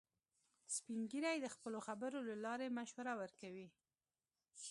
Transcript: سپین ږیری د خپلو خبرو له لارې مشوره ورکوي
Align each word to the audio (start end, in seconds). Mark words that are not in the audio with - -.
سپین 0.75 1.01
ږیری 1.11 1.37
د 1.41 1.47
خپلو 1.55 1.79
خبرو 1.87 2.19
له 2.29 2.35
لارې 2.45 2.75
مشوره 2.77 3.13
ورکوي 3.21 3.67